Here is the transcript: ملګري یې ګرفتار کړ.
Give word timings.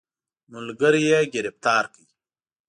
ملګري 0.51 1.01
یې 1.09 1.19
ګرفتار 1.33 1.83
کړ. 1.93 2.05